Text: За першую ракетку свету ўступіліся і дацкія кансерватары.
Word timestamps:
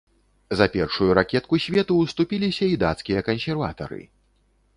За 0.59 0.65
першую 0.75 1.09
ракетку 1.19 1.59
свету 1.65 1.99
ўступіліся 1.99 2.65
і 2.73 2.81
дацкія 2.85 3.19
кансерватары. 3.29 4.01